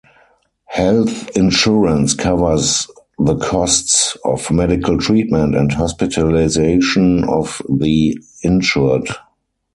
[0.65, 2.87] Health insurance covers
[3.19, 9.05] the costs of medical treatment and hospitalisation of the insured.